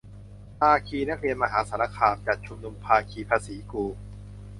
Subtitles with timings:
[0.59, 3.85] ภาคีนักเรียนมหาสารคาม จัดชุมนุม ภาคีภาษีกู